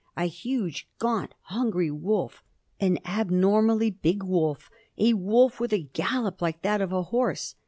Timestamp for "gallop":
5.83-6.41